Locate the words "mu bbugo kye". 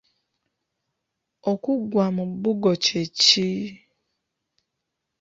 2.15-3.03